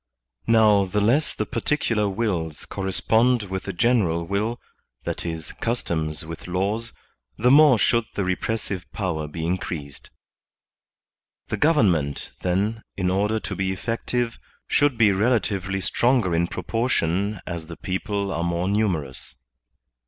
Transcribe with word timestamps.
Now, 0.47 0.85
the 0.85 0.99
less 0.99 1.35
the 1.35 1.45
particular 1.45 2.09
wills 2.09 2.65
correspond 2.65 3.43
with 3.43 3.65
the 3.65 3.71
general 3.71 4.25
will, 4.25 4.59
that 5.03 5.27
is, 5.27 5.51
customs 5.61 6.25
with 6.25 6.47
laws, 6.47 6.91
the 7.37 7.51
more 7.51 7.77
should 7.77 8.05
the 8.15 8.23
repressive 8.25 8.91
power 8.93 9.27
be 9.27 9.45
increased* 9.45 10.09
The 11.49 11.57
government, 11.57 12.31
then, 12.41 12.81
in 12.97 13.11
order 13.11 13.39
to 13.41 13.55
be 13.55 13.71
eflEective, 13.73 14.39
should 14.67 14.97
be 14.97 15.11
relatively 15.11 15.79
stronger 15.81 16.33
in 16.33 16.47
proportion 16.47 17.39
as 17.45 17.67
the 17.67 17.77
people 17.77 18.31
are 18.33 18.43
more 18.43 18.67
numerous. 18.67 19.35